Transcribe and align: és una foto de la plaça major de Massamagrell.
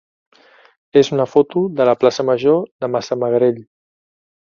és 1.01 1.11
una 1.17 1.27
foto 1.33 1.61
de 1.79 1.87
la 1.89 1.95
plaça 2.03 2.25
major 2.31 2.57
de 2.85 2.89
Massamagrell. 2.95 3.61